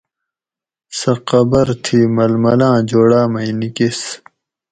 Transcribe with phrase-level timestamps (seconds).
[0.99, 3.99] سہۤ قبر تھی ململاۤں جوڑاۤ مئ نِکیس